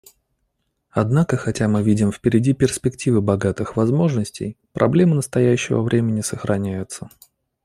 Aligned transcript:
Однако 0.89 1.37
хотя 1.37 1.67
мы 1.67 1.83
видим 1.83 2.11
впереди 2.11 2.53
перспективы 2.53 3.21
богатых 3.21 3.75
возможностей, 3.77 4.57
проблемы 4.73 5.13
настоящего 5.13 5.83
времени 5.83 6.21
сохраняются. 6.21 7.11